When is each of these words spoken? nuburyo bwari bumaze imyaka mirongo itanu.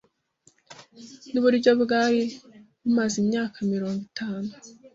nuburyo 1.31 1.71
bwari 1.81 2.21
bumaze 2.81 3.15
imyaka 3.23 3.57
mirongo 3.71 3.99
itanu. 4.09 4.49